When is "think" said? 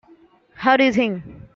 0.93-1.23